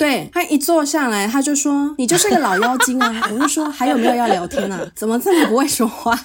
[0.00, 4.80] 对，他一坐下来，他就说：“你就是个老妖精啊！” 我就说：“还有没有要聊天啊？
[4.96, 6.18] 怎么这么不会说话？”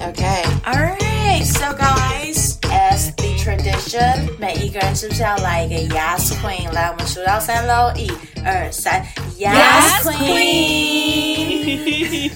[0.00, 6.72] OK，All right，so guys, as the tradition，每一个人是不是要来一个 Yes Queen？
[6.72, 8.10] 来，我们数到三喽，一、
[8.46, 9.04] 二、三
[9.36, 11.26] ，Yes Queen！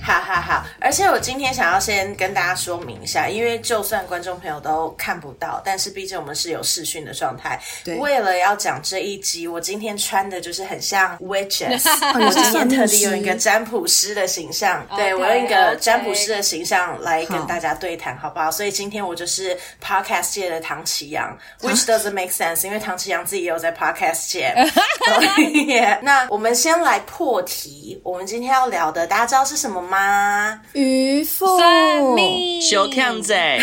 [0.02, 7.60] 好好好，而且我今天想要先跟大家说明一下，因为就算观众朋友都看不到，但是毕竟我们是有视讯的状态。
[7.84, 11.88] 对，为了要讲这一集，我今天穿的就是很像 witches，
[12.18, 18.50] 我今天特地用一个占卜师的形象，对，我用一个占卜师的形象来跟大家对谈，好不好？
[18.50, 24.52] 所以今天我就是 podcast 界的唐奇阳，which doesn't make sense，因为唐奇阳自己也有在 podcast 界。
[26.02, 30.60] 那我们先来破题，我们今天要聊的，大家知道是什么吗？
[30.72, 33.58] 渔夫算命，小强仔，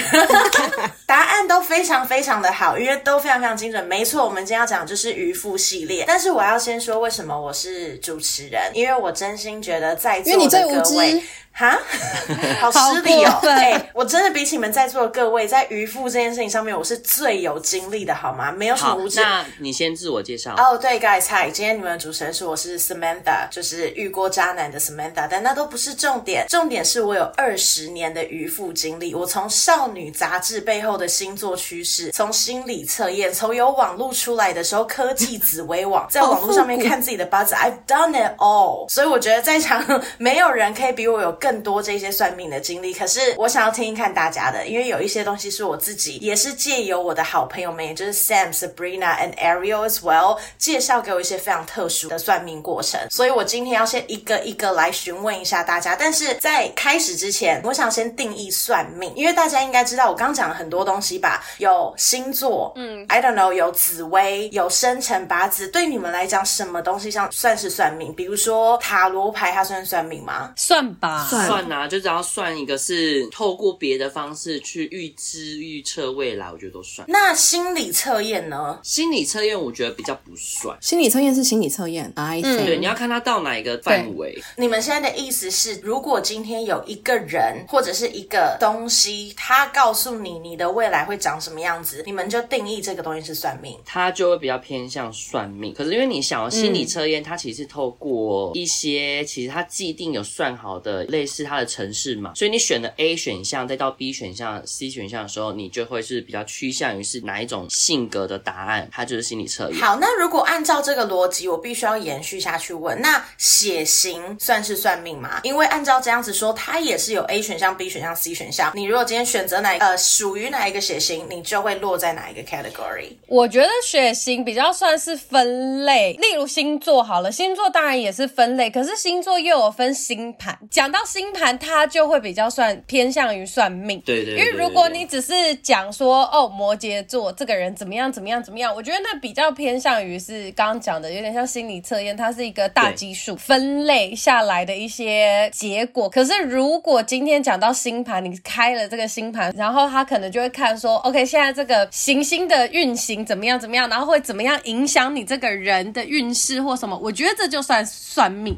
[1.05, 3.83] 答案都非常非常的好，因为都非常非常精准。
[3.85, 6.05] 没错，我们今天要讲的就是渔夫系列。
[6.07, 8.71] 但是我要先说，为什么我是主持人？
[8.73, 11.23] 因为我真心觉得在座的各位。
[11.57, 11.75] 哈，
[12.61, 13.39] 好失礼哦！
[13.49, 18.51] 哎、欸，我真的比起你们在座的各位，在渔夫这件事情上面，我是最有经历的，好吗？
[18.51, 19.19] 没有什么无知。
[19.19, 20.53] 那你先自我介绍。
[20.55, 29.13] 哦、oh,，对，guys，嗨，今天你们的主持人是我是 Samantha，就是遇过渣男的 Samantha，但那都不是重点，重点是我有二十年的渔夫经历。
[29.13, 38.89] 我从少女杂志背后的星座趋势，从心理测验，从有网络出来的时候，科技紫微网， 在网络上面看自己的八字，I've done it all。
[38.89, 39.85] 所以我觉得在场
[40.17, 41.57] 没有人可以比我有更。
[41.67, 55.95] 多这些算命的经历，可是我想要听一看大家的，因为有一些东西是我自己也是借由我的好朋友们，也就是 Sam、Sabrina and Ariel as well 介绍给我一些非常特殊的算命过程，所以我今天要先一个一个来询问一下大家。
[55.95, 61.43] 但是在开始之前，我想先定义算命，因为大家应该知道我刚刚讲了很多东西吧？
[61.57, 65.67] 有星座，嗯，I don't know，有紫薇，有生辰八字。
[65.67, 68.13] 对你们来讲，什么东西像算是算命？
[68.13, 70.53] 比如说塔罗牌，它算算命吗？
[70.55, 71.27] 算吧。
[71.27, 77.07] 算啊，就只要算一个是透过别的方式去预知、预测未来，我觉得都算。
[77.09, 78.79] 那心理测验呢？
[78.83, 80.77] 心理测验我觉得比较不算。
[80.81, 82.65] 心理测验是心理测验，I think。
[82.65, 84.41] 对，你要看他到哪一个范围。
[84.55, 95.71] 你们现在的意思是，如果今天有一个人或者是一个东西，他告诉你你的未来会长什么样子，你们就定义这个东西是算命，他就会比较偏向算命。
[95.73, 101.27] 可是因为你想要心理测验，它其实是透过一些其实它既定有算好的类。
[101.27, 109.77] 似它的城市嘛，所以你选的 A 选项，再到 B 选项、C 选项的时候，你就会是比较趋向于是哪一种性格的答案，它就是心理测验。
[109.77, 115.39] 好，那如果按照这个逻辑，我必须要延续下去问，那血型算是算命吗？
[115.43, 118.71] 因为按照这样子说，它也是有 A 选项、B 选项、C 选项。
[118.75, 123.15] 你如果今天选择哪呃属于哪一个血型，你就会落在哪一个 category。
[123.27, 130.57] 我觉得血型比较算是分类，例如星座好了，星座当然也是分类，可是星座又有分星盘。
[130.69, 146.09] 讲到星盘它就会比较算偏向于算命，对对，对，因为如果你只是讲说哦摩羯座这个人怎么样怎么样怎么样，我觉得那比较偏向于是刚刚讲的有点像心理测验，它是一个大基数分类下来的一些结果。
[146.09, 158.57] 可是如果今天讲到星盘，你开了这个星盘，然后他可能就会看说，OK，现在这个行星的运行怎么样怎么样，然后会怎么样影响你这个人的运势或什么，我觉得这就算算命。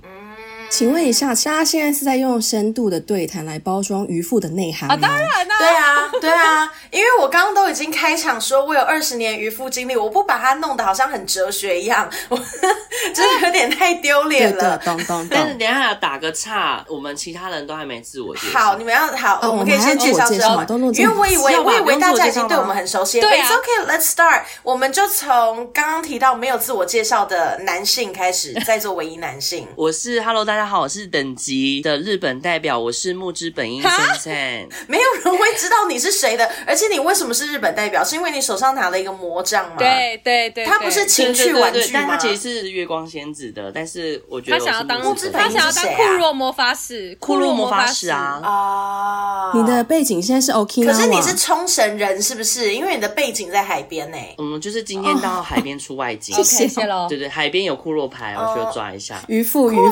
[0.70, 4.96] 请问一下，莎现在是在用深度的对谈来包装渔夫的内涵吗？
[4.96, 12.38] 啊，当然了，对啊，对啊，因为我刚刚都已经开场说，我有二十年渔夫经历，我不把它弄得好像很哲学一样，我
[13.14, 14.78] 真的有点太丢脸了。
[14.78, 15.28] 咚咚咚。
[15.30, 18.60] 但是等一下打个岔，我们其他人都还没自我介绍。
[18.60, 20.64] 好，你们要好，我们可以先介绍之后，
[20.94, 23.28] 因为我以为我以为大家已经对我们很熟悉了。
[23.28, 23.50] 对啊。
[23.50, 24.44] It's OK，Let's start。
[24.64, 30.59] 我们就从刚刚提到没有自我介绍的男性开始， 在座唯一男性，我是 Hello 大家。
[30.60, 34.34] 大家好，我是等级的日本代表，我是木之本樱先生。
[34.90, 38.04] 没有人会知道你是谁的，而且你为什么是日本代表？
[38.04, 39.78] 是因为你手上拿了一个魔杖吗？
[39.80, 41.88] 对对对，他不是情趣玩具吗？
[41.94, 45.42] 但他其实是月光仙子的，但是我觉得我他想要当木之本？
[45.42, 49.52] 他想要当库洛魔法使，库洛魔法使啊啊！
[49.56, 50.86] 你的背景现在是 OK？
[50.86, 52.76] 可是你是冲绳人是不是？
[52.76, 54.18] 因为你的背景在海边呢。
[54.38, 57.08] 嗯，就是今天到海边出外景，谢谢喽。
[57.08, 59.24] 对对，海边有库洛牌，我需要抓一下。
[59.30, 59.90] 渔夫，库洛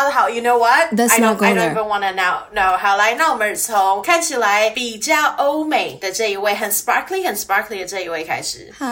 [0.00, 0.04] 牌是用抓。
[0.04, 0.92] 抓得好，You know what?
[0.92, 2.38] That's I don't, not I don't gonna- even wanna know.
[2.52, 8.72] No，好来，那我们从看起来比较欧美的这一位，很 sparkly、很 sparkly 的这一位开始。
[8.78, 8.86] 嗨，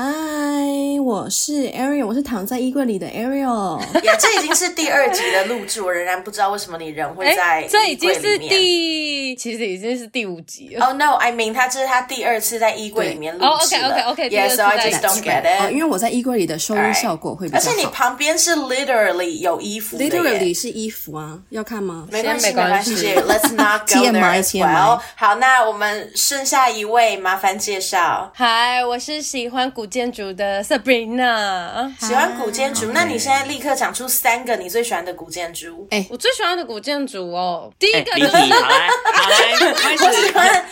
[1.02, 3.80] 我是 Ariel，我是躺在衣柜里的 Ariel。
[4.04, 10.84] 呀，这已经是第二集的录制，我仍然不知道为什么你人会在哎，这已经是衣柜里面第，其实已经是第五集了。
[10.86, 11.14] Oh no!
[11.16, 13.88] I mean，他这是他第二次在衣柜里面录哦制了。
[14.10, 15.82] ，OK，OK，OK，Yeah, so I 第 just 二次 don't 在 get 哦，因 it.
[15.82, 17.70] 为我在衣柜里的收音效果会比较好。
[17.70, 22.06] 而且你旁边是 literally 有衣服的耶 literally 是衣服啊，要看吗？
[22.10, 25.00] 没关系，没关系系， Let's not go there TMI as well。
[25.16, 28.30] 好，那我们剩下一位，麻烦介绍。
[28.34, 31.90] 嗨，我是喜欢古建筑的 Sabrina。
[32.00, 35.86] 喜欢古建筑，那你现在立刻讲出三个你最喜欢的古建筑。
[35.90, 40.64] 哎我最喜欢的古建筑哦，第一哎，个就是离题，好来，好来， 开始，我喜欢，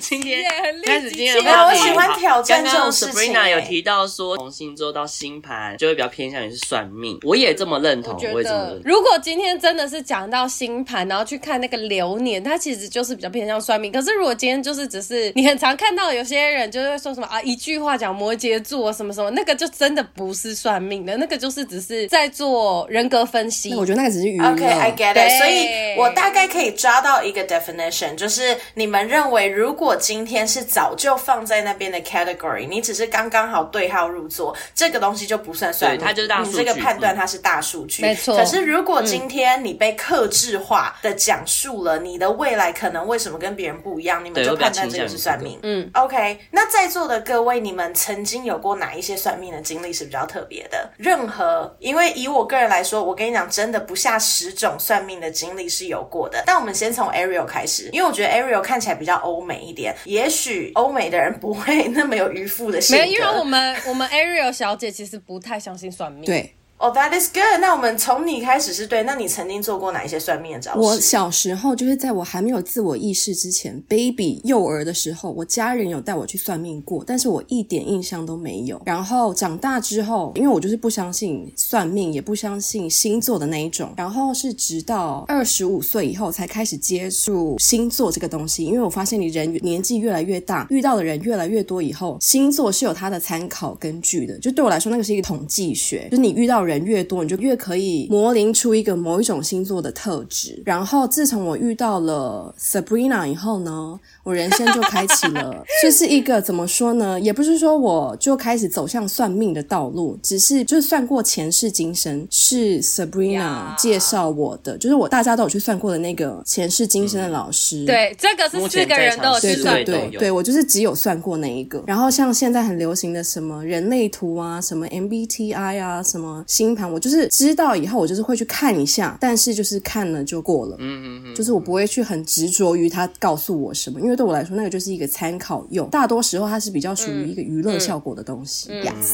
[0.00, 0.44] 今天
[0.84, 1.74] 开始今天的没有我。
[1.84, 8.82] 喜欢挑战刚刚这种事情 Sabrina 欸有提到说，从星座到星盘就会比较偏向于是算命，我也这么认同，我觉我也这么认同。
[8.82, 13.92] 得如果今天真的是讲到星盘，然后去看那个流年，它其实就是比较偏向算命。
[13.92, 23.74] 可是如果今天就是只是你很常看到有些人就会说什么啊，一句话讲摩羯座什么什么，那个就真的不是算命的，那个就是只是在做人格分析。
[23.74, 24.50] 我觉得那个只是娱乐。
[24.52, 25.38] OK，I、get it。
[25.38, 45.58] 所以我大概可以抓到一个 definition，就是你们认为，如果今天是早就放在那边的 category，你只是刚刚好对号入座，这个东西就不算算命，它就是大数据你这个判断它是大数据，没错可是如果今天你被客制化的讲述了你的未来可能为什么跟别人不一样，你们就判断这个是算命。
[45.64, 50.88] 嗯，OK，那在座的各位，你们曾经有过哪一些算命的经历是比较特别的？
[50.96, 56.42] 任何，因为以我个人来说，我跟你讲，真的不下十种算命的经历是有过的。
[56.46, 63.02] 但我们先从 Ariel 开始，因为我觉得 Ariel 看起来比较欧美一点，也许欧美的人不会 那么有渔夫的性格。
[63.02, 66.24] 没有，因为我们我们 Ariel 小姐其实不太相信算命。
[66.24, 67.60] 对，哦、oh,，That is good。
[67.60, 69.04] 那我们从你开始是对。
[69.04, 70.78] 那你曾经做过哪一些算命的招式？
[70.78, 78.82] 我小时候就是在我还没有自我意识之前，baby 幼儿的时候，我家人有带我去算命过，但是我一点印象都没有。
[78.84, 83.94] 然后长大之后，因为我就是不相信算命，也不相信星座的那一种。
[83.96, 94.36] 然后是直到二十五岁以后才开始接触星座这个东西，因为我发现你人年纪越来越大，遇到的人越来越多以后，星座是有它的参考根据的。
[94.40, 100.62] 就对我来说，那个是一个统计学，就是你遇到人越多，你就越可以模棱出一个某一种星座的特质。
[100.64, 107.20] 然后自从我遇到了 Sabrina 以后呢，我人生就开启了， 这是一个怎么说呢？
[107.20, 117.84] 也不是说我就开始走向算命的道路，只是就是算过前世今生，是 Sabrina 介绍我的，就是我大家都有去算过的那个前世今生的老师。
[117.84, 121.82] 对，这个是四个人都有去对算对对对，我就是只有算过那一个。
[121.86, 130.76] 然后像现在很流行的什么人类图啊，什么 MBTI 啊，什么星盘，我就是知道以后，我就是会去看一下，但是就是看了就过了。
[130.78, 138.68] 嗯嗯嗯，就是我不会去很执着于他告诉我什么，因为对我来说，那个就是一个参考用，大多时候它是比较属于一个娱乐效果的东西。
[138.70, 139.08] 嗯嗯 Yes。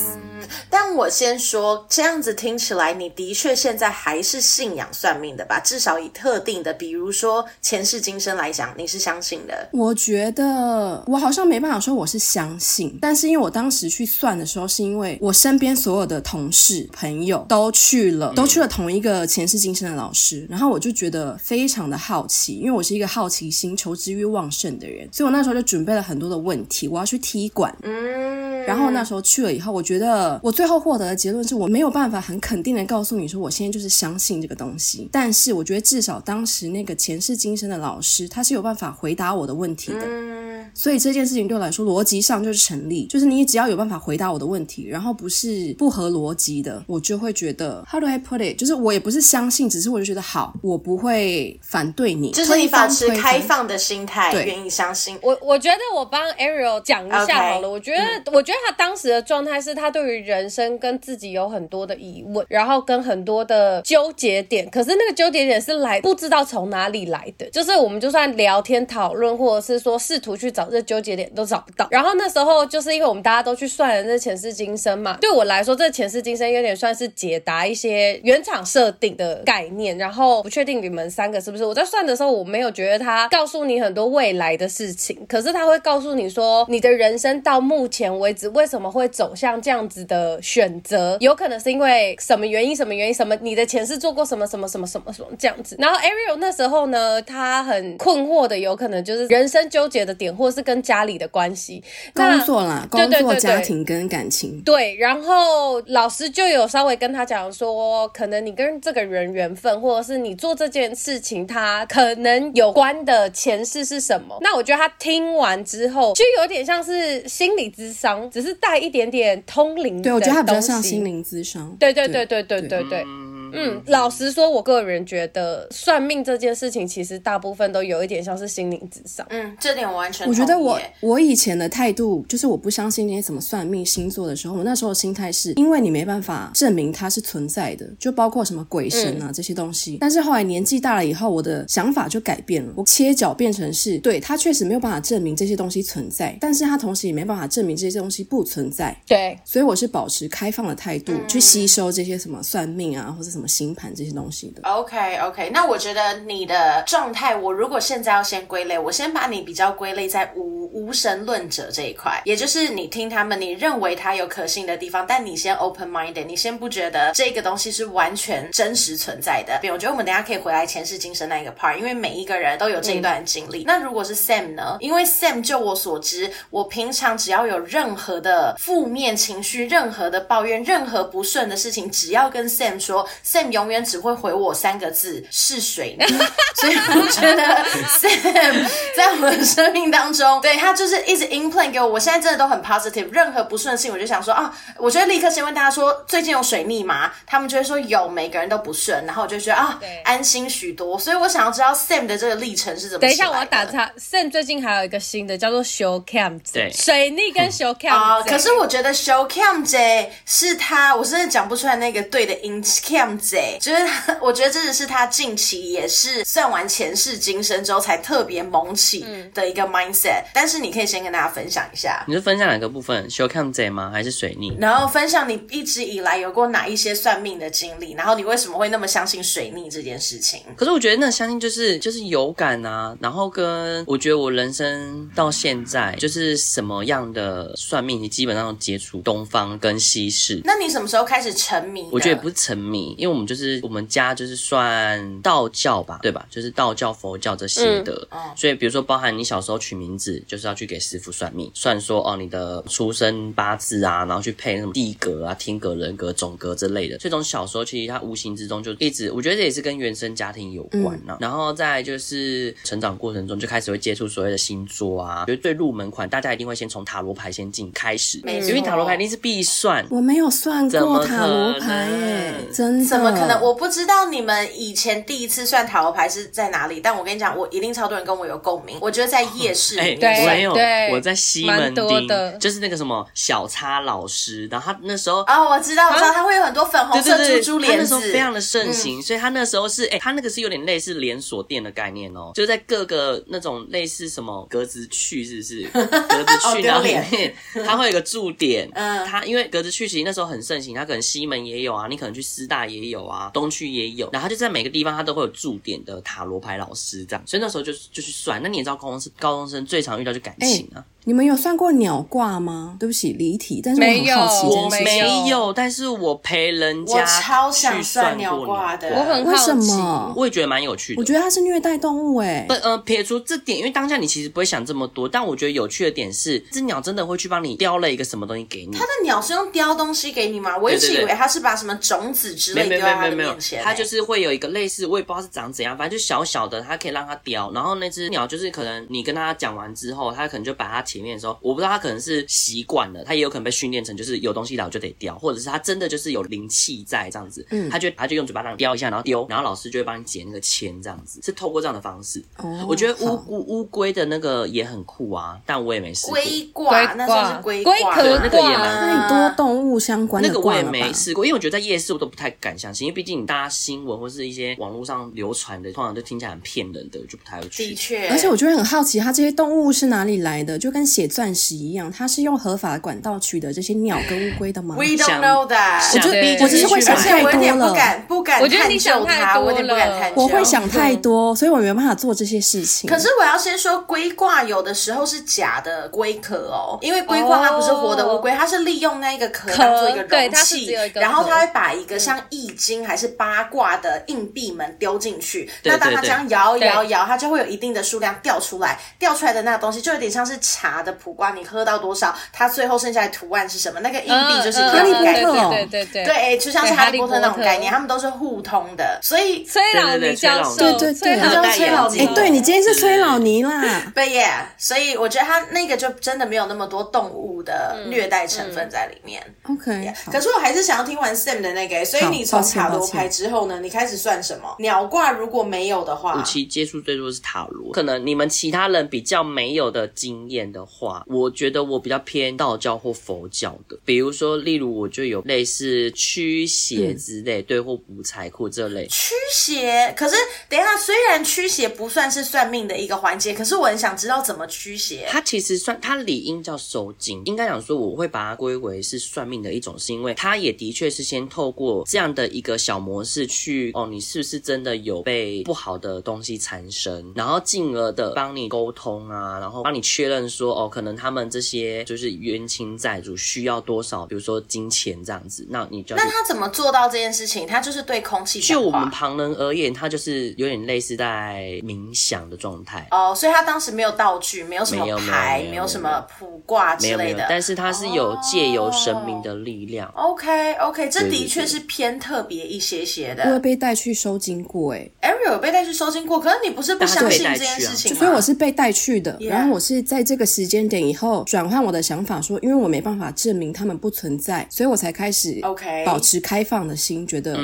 [0.69, 5.59] 但我先说，这样子听起来，你的确现在还是信仰算命的吧？
[5.61, 9.69] 至少以特定的，比如说前世今生来讲，你是相信的。
[9.73, 27.75] 我觉得我好像没办法说我是相信，但是因为我当时去算的时候，是因为我身边所有的同事朋友都去了，都去了同一个前世今生的老师，然后我就觉得非常的好奇，因为我是一个好奇心、求知欲旺盛的人，所以我那时候就准备了很多的问题，我要去踢馆。
[27.83, 40.01] 嗯，然后那时候去了以后，我觉得我最后获得的结论是我没有办法很肯定的告诉你说我现在就是相信这个东西，但是我觉得至少当时那个前世今生的老师他是有办法回答我的问题的。
[40.07, 40.40] 嗯，
[40.75, 48.59] 所以这件事情对我来说逻辑上就是成立，就是你只要有办法回答我的问题，然后不是不合逻辑的，我就会觉得 How do I put it？
[48.59, 55.19] 就是我也不是相信，只是我就觉得好，我不会反对你，就是你保持开放的心态，愿意相信。
[55.23, 57.69] 我我觉得我帮 Ariel 讲一下好了。
[57.69, 64.69] Okay, 我觉得、嗯，我觉得他当时的状态是他对于人生跟自己有很多的疑问，然后跟很多的纠结点。
[64.71, 71.87] 可是那个纠结点是来不知道从哪里来的，就是我们就算聊天讨论，或者是说试图去找这纠结点，都找不到。
[71.91, 79.91] 然后那时候就是因为我们大家都去算了这前世今生嘛，对我来说，这前世今生有点算是解答一些原厂设定的概念。
[79.99, 81.65] 然后不确定你们三个是不是？
[81.65, 91.17] 我在算的时候，我没有觉得他告诉你很多未来的事情，可是他会告诉你说，你的人生到目前为止为什么会走向这样子的选择？
[91.21, 92.75] 有可能是因为什么原因？
[92.75, 93.15] 什么原因？
[93.15, 93.37] 什么？
[93.43, 94.47] 你的前世做过什么？
[94.47, 94.67] 什么？
[94.69, 94.87] 什么？
[94.87, 95.13] 什么？
[95.13, 95.29] 什么？
[95.39, 95.77] 这样子。
[95.79, 101.83] 然后 Ariel 那时候呢，他很困惑的，有可能就是人生纠结的点，或者是跟家里的关系，
[102.15, 104.61] 工作啦，工作、家庭跟感情。
[104.63, 114.37] 对，然后老师就有稍微跟他讲说，可能你跟这个人缘分，或者是你做这件事情，他可能有关的前世是什么？
[114.41, 120.03] 那我觉得他听完之后，就有点像是心理咨商，只是带一点点通灵。
[120.03, 121.77] 对，我觉得他比较像心灵咨商。
[121.79, 123.05] 对对对对对对对，对。
[123.53, 129.27] 嗯，老实说，我个人觉得算命这件事情，其实大部分都有一点像是心灵之上。
[129.31, 130.27] 嗯，这点我完全。
[130.29, 139.99] 我觉得我我以前的态度就是我不相信那些什么算命星座的时候，我那时候的心态是因为你没办法证明它是存在的，就包括什么鬼神啊、嗯、这些东西。
[140.01, 148.97] 但是后来年纪大了以后，我的想法就改变了，我切角变成是对它确实没有办法证明这些东西存在，但是它同时也没办法证明这些东西不存在。
[149.07, 154.49] 对，所以我是保持开放的态度、嗯、去吸收这些什么算命啊，或者什么星盘这些东西。
[154.51, 169.61] 的 OK OK，那我觉得你的状态，我如果现在要先归类，我先把你比较归类在无无神论者这一块，也就是你听他们，你认为他有可信的地方，但你先 open minded，你先不觉得这个东西是完全真实存在的。
[169.73, 173.63] 我觉得我们等下可以回来前世今生那一个 part，因为每一个人都有这一段经历。
[173.63, 174.79] 嗯、那如果是 Sam 呢？
[174.81, 184.11] 因为 Sam 就我所知，我平常只要有任何的负面情绪、任何的抱怨、任何不顺的事情，只要跟 Sam 说，Sam 永远只会。
[184.21, 186.05] 回我三个字是水逆，
[186.61, 187.65] 所以我觉得
[187.99, 191.87] Sam 在我的生命当中，对他就是一直 implant 给我。
[191.87, 197.11] 我现在真的都很 positive，任何不顺心，我就想说啊，我觉得立刻先问大家说，最近有水逆吗？
[197.27, 200.99] 他们就会说有，每个人都不顺，然后我就觉得啊，安心许多。
[200.99, 203.01] 所以我想要知道 Sam 的这个历程是怎么。
[203.01, 208.23] 等一下，我要打岔，Sam 最近还有一个新的叫做 Show Cam，对，水逆跟 Show Cam 啊。
[208.23, 213.81] 可是我觉得 Show Cam 这是他，我真的讲不出来那个对的音 Cam 这，就是。
[214.21, 220.31] 我觉得这只是他近期也是算完前世今生之后才特别萌起的一个 mindset，嗯。
[220.35, 223.09] 但是你可以先跟大家分享一下，你是分享哪个部分？
[223.11, 223.91] 修看贼吗？
[223.93, 224.55] 还是水逆？
[224.59, 227.93] 然后分享你一直以来有过哪一些算命的经历？
[227.95, 230.41] 然后你为什么会那么相信水逆这件事情？
[230.57, 232.97] 可是我觉得那相信就是就是有感啊。
[233.01, 240.41] 然后跟我觉得我人生到现在就是什么样的算命，你基本上都接触东方跟西式。
[240.45, 241.89] 那你什么时候开始沉迷？
[241.91, 244.11] 我觉得也不是沉迷，因为我们就是我们家。
[244.21, 246.27] 就是算道教吧，对吧？
[246.29, 248.07] 就是道教、佛教这些的。
[248.11, 256.99] 嗯，所以比如说，包含你小时候取名字，就是要去给师傅算命，算说哦，你的出生八字啊，然后去配那种地格啊、天格、人格、种格之类的。
[256.99, 261.19] 这种小时候其实他无形之中就一直，我觉得这也是跟原生家庭有关呢、啊。
[261.19, 269.87] 然后再就是成长过程中就开始会接触所谓的星座啊，觉得最入门款，大家一定会先从塔罗牌先进开始，因为塔罗牌一定是必算。
[269.89, 273.00] 我没有算过塔罗牌耶，真的？
[273.01, 273.41] 怎么可能？
[273.41, 274.11] 我不知道。
[274.11, 276.81] 你们以前第一次算塔罗牌是在哪里？
[276.81, 278.77] 但我跟你讲，我一定超多人跟我有共鸣。
[278.81, 280.53] 我觉得在夜市，哎、欸，我没有，
[280.93, 295.63] 我在西门町，就是那个什么小叉老师，然后他那时候啊、哦，我知道，我知道，他会有很多粉红色珠珠帘子，那时候非常的盛行，嗯、所以他那时候是，哎、欸，他那个是有点类似连锁店的概念哦，就在各个那种类似什么格子趣，是不是？
[296.09, 304.09] 格子趣然后里面 他会有个驻点，嗯，他因为格子趣其实那时候很盛行，他可能西门也有啊，你可能去师大也也有啊，东区也有。
[304.13, 308.43] 然后就在每个地方，他都会有驻点的塔罗牌老师这样，所以那时候就就去算。
[308.43, 310.85] 那你也知道，高中生高中生最常遇到就感情啊。
[311.05, 312.77] 你们有算过鸟卦吗？
[312.79, 313.61] 对不起，离题。
[313.65, 318.89] 但是我很好奇，我没有，但是我陪人家，我超想算鸟卦的。
[318.91, 320.13] 我很好什么？
[320.15, 321.01] 我也觉得蛮有趣的。
[321.01, 322.45] 我觉得它是虐待动物诶。
[322.47, 325.09] 不，呃，撇除这点，因为当下你其实不会想这么多。
[325.09, 328.77] 但我觉得有趣的点是，这鸟真的会去帮你叼了一个什么东西给你。
[328.77, 330.59] 它的鸟是用叼东西给你吗？
[330.59, 333.63] 我一直以为它是把什么种子之类丢到它的面前。
[333.65, 337.51] 它就是会有一个类似，我也不知道是长怎样，反正就小小的，它可以让它叼。
[337.53, 341.71] 然后那只鸟就是可能你跟它讲完之后，它可能就把它前面的时候，我不知道。
[341.71, 352.21] 他可能是习惯了，他也有可能被训练成就是有东西来我就得叼，或者是他真的就是有灵气在这样子，嗯，他就他就用嘴巴这样叼一下，然后丢，然后老师就会帮你解那个签，这样子是透过这样的方式。
[352.39, 356.15] 哦，我觉得乌乌乌龟的那个也很酷啊，但我也没试过。
[356.15, 360.29] 龟卦，那算是龟，龟壳那个也蛮太多动物相关的。
[360.29, 367.69] 那个我也没试过，因为我觉得在夜市我都不太敢相信，因为毕竟大家新闻或是一些网络上流传的，通常都听起来很骗人的，就不太会去。
[367.69, 370.59] 的确，而且我就会很好奇，它这些动物是哪里来的？
[370.59, 372.41] 就跟写钻石一样，它是用。
[372.41, 375.93] 合法管道取得这些鸟跟乌龟的吗？We don't know that。
[375.93, 376.09] 我就
[376.43, 377.29] 我只是会想太多了。
[377.29, 380.23] 我有点不敢不不敢我觉得探你想太究它，多我有点不敢了探究。
[380.23, 382.89] 我会想太多，所以我没办法做这些事情。
[382.89, 395.51] 可是我要先说，龟挂有的时候是假的龟壳哦，因为龟挂它不是活的乌龟，它是利用那个壳当做一个容器然后它会把一个像易经还是八卦的硬币们丢进去。
[395.63, 403.81] 对那当它这样摇对摇摇，它就会有一定的数量掉出来，掉出来的那个东西就有点像是茶的普瓜，你喝到多少，它最后剩下的图案是什么？
[403.81, 405.05] 那个硬币就是一哈利波。
[405.05, 413.91] 特哦对对对对，就像是哈利波特那种概念，他们都是互通的，所以崔老尼教授，对对对崔老他叫尼崔老尼哎，对你今天是崔老尼啦。
[413.95, 419.23] 对耶，所以我觉得他那个就真的没有那么多动物的虐待成分在里面。
[419.49, 424.57] OK，好可是我还是想要听完 Sam 的那个，所以你从塔罗牌之后呢，你开始算什么？
[424.59, 438.87] 鸟卦如果没有的话，我其实接触最多是塔罗，可能你们其他人比较没有的经验的话，我觉得我比较偏道教或佛教的，比如说，例如我就有类似驱邪之类，嗯、对，或补财库这类。
[438.89, 440.17] 驱邪，可是
[440.49, 445.07] 等一下，虽然驱邪不算是算命的一个环节，可是我很想知道怎么驱邪。
[445.09, 467.47] 它其实算，它理应叫收惊，应该讲说我会把它归为是算命的一种，是因为它也的确是先透过这样的一个小模式去，哦，你是不是真的有被不好的东西缠身，然后进而的帮你沟通啊，然后帮你确认说，哦，可能他们这些就是冤亲债主需要多少，比如说金钱这样子，那你就那他怎么做到这件事情？
[467.47, 468.41] 他就是对空气。
[468.41, 472.87] 就我们旁人而言，他就是有点类似在冥想的状态。
[472.91, 477.27] 哦，所以他当时没有道具，没有什么牌，没有，什么卜卦之类的。
[477.29, 479.89] 但是他是有借由神明的力量。
[479.91, 483.25] 哦、OK OK，这的确是偏特别一些些的。
[483.25, 487.99] 我有被带去收金过，哎，Ariel 有被带去收金过，可是你不是不相信这件事情吗？
[487.99, 489.17] 所以我是被带去的。
[489.19, 489.29] Yeah.
[489.29, 497.39] 然后我是在这个时间点以后转换我的想法说，说因为我没办法证明他们不存在，所以我才开始 OK 保持开放的心，觉得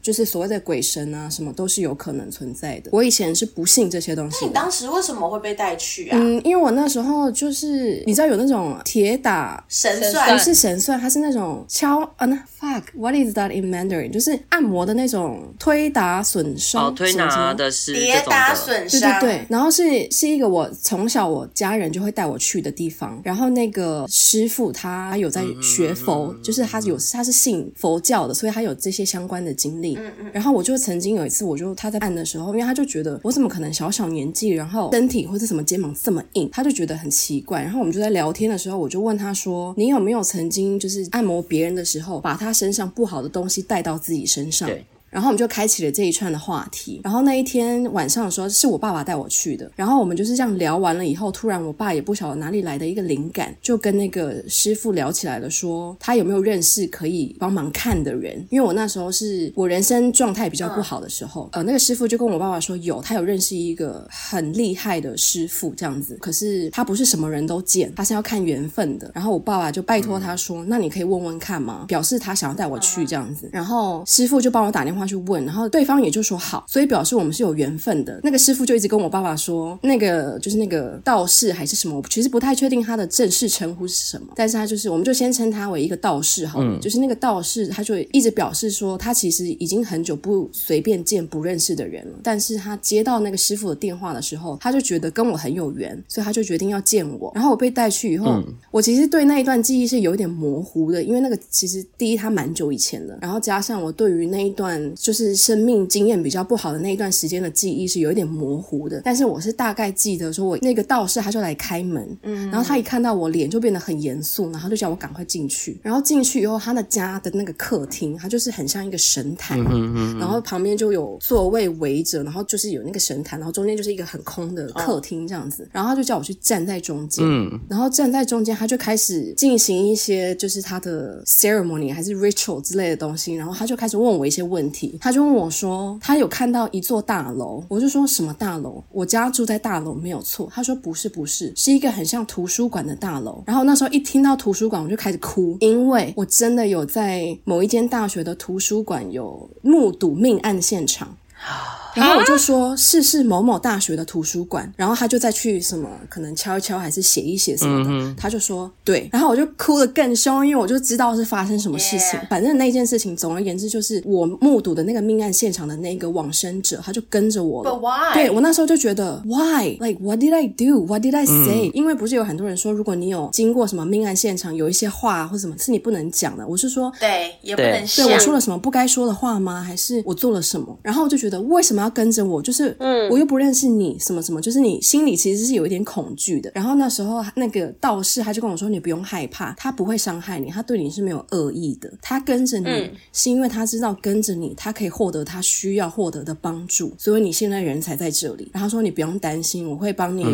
[0.00, 2.90] 就是所谓的鬼神啊什么都是有可能存在的。
[2.92, 4.38] 我以前是不信这些东西。
[4.42, 6.18] 那你当时为什么会被带去啊？
[6.18, 14.10] 嗯，因为我那时候就是你知道有那种铁打神算，不是神算，它是那种敲啊那 fuck，what is that in Mandarin？
[14.10, 19.46] 就是按摩的那种推打损伤，哦，推拿的是跌打损伤，对对对。
[19.48, 29.94] 然后是是一个我从小我家人就会带我去的地方，然后那个师傅他有在学佛，嗯、就是他有他是信佛教的，所以他有这些相关的经历。
[29.96, 30.30] 嗯嗯。
[30.32, 37.62] 然后我就曾经有一次，我就他在按的时候，因为他就觉得我怎么可能小小年纪，然后身体或者什么肩膀这么硬，他就觉得很奇怪。
[37.62, 44.68] 然后我们就在聊天的时候，我就问他说：“你有没有曾经就是按摩别人的时候，把他身上不好的东西带到自己身上？”
[45.10, 45.20] 对。
[45.20, 47.00] 然后我们就开启了这一串的话题。
[47.04, 49.70] 然后那一天晚上的时候，是我爸爸带我去的。
[49.76, 58.46] 然后我们就是这样聊完了以后，突然我爸也不晓得哪里来的一个灵感，就跟那个师傅聊起来了，说他有没有认识可以帮忙看的人。
[58.50, 69.10] 因为我那时候是我人生状态比较不好的时候，呃，那个师傅就跟我爸爸说，有他有认识一个很厉害的师傅这样子，可是他不是什么人都见，他是要看缘分的。
[69.14, 71.84] 然后我爸爸就拜托他说，那你可以问问看吗？
[71.88, 73.50] 表示他想要带我去这样子。
[73.52, 74.99] 然后师傅就帮我打电话。
[75.06, 78.20] 去问，然后对方也就说好，所以表示我们是有缘分的。
[78.22, 86.76] 那个师傅就一直跟我爸爸说，那个就是那个道士还是什么，我其实不太确定他的正式称呼是什么，但是他就是，我们就先称他为一个道士好了。
[86.76, 97.30] 嗯，就是那个道士，他就一直表示说，他其实已经很久不随便见不认识的人了，但是他接到那个师傅的电话的时候，他就觉得跟我很有缘，所以他就决定要见我。
[97.34, 104.89] 然后我被带去以后，嗯，我其实对那一段记忆是有点模糊的，因为那个其实第一他蛮久以前的，然后加上我对于那一段。
[104.94, 115.78] 就是生命经验比较不好的那一段时间的记忆是有一点模糊的，但是我是大概记得说，我那个道士他就来开门，嗯，然后他一看到我脸就变得很严肃，然后就叫我赶快进去。
[115.82, 125.68] 然后进去以后，他的家的那个客厅，他就是很像一个神坛，嗯嗯嗯，然后旁边就有座位围着，然后就是有那个神坛，然后中间就是一个很空的客厅这样子。
[125.72, 134.79] 然后他就叫我去站在中间，嗯，然后站在中间，他就开始进行一些就是他的 ceremony 还是 ritual 之类的东西，然后他就开始问我一些问题。
[135.00, 138.82] 他就问我说：“他有看到一座大楼。”我就说什么大楼？
[138.90, 140.48] 我家住在大楼没有错。
[140.52, 143.42] 他说不是不是，是一个很像图书馆的大楼。
[143.46, 151.16] 然后那时候一听到图书馆，我就开始哭，因为我真的有在某一间大学的图书馆有目睹命案现场。
[151.94, 162.18] 然后我就说是是某某大学的图书馆，然后他就再去什么可能敲一敲还是写一写什么的，嗯、他就说对，然后我就哭得更凶，因为我就知道是发生什么事情。
[162.28, 167.70] 反正那件事情，总而言之就是我目睹的那个命案现场的那个往生者，他就跟着我了。
[167.70, 168.14] But why?
[168.14, 170.84] 对，我那时候就觉得 why like what did I do?
[170.86, 176.46] What did I say?、嗯、因为不是有很多人说，如果你有经过什么命案现场，有一些话或什么是你不能讲的。
[176.46, 179.62] 我是说，对，也不能对，对我说了什么不该说的话吗？
[179.62, 180.76] 还是我做了什么？
[180.82, 182.40] 然后我就觉得为什么要跟着我？
[182.42, 186.50] 就是，嗯，我又不认识你，什么什么，就是你心里其实是有一点恐惧的。
[186.54, 191.92] 然后那时候那个道士他就跟我说：“你不用害怕，他不会伤害你，他对你是没有恶意的。
[192.00, 200.24] 他跟着你、嗯、是因为他知道跟着你，他可以获得他需要获得的帮助，所以你现在人才在这里。”然后说：“你不用担心，我会帮你